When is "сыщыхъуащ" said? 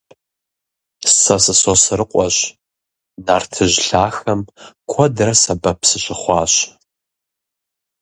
5.89-6.53